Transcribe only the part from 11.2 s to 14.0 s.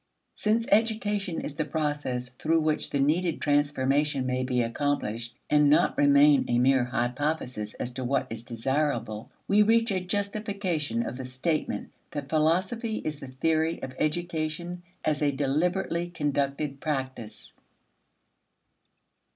statement that philosophy is the theory of